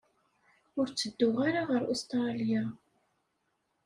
[0.79, 2.63] Ur ttedduɣ ara ɣer Ustṛalya.